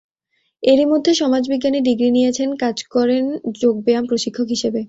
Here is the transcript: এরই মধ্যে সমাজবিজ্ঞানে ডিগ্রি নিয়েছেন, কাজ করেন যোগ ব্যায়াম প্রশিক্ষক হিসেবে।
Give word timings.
এরই 0.63 0.85
মধ্যে 0.85 1.11
সমাজবিজ্ঞানে 1.13 1.79
ডিগ্রি 1.81 2.09
নিয়েছেন, 2.11 2.49
কাজ 2.55 2.77
করেন 2.93 3.23
যোগ 3.61 3.75
ব্যায়াম 3.85 4.05
প্রশিক্ষক 4.07 4.47
হিসেবে। 4.47 4.79